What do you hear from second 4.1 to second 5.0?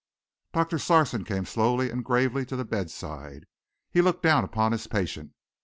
down upon his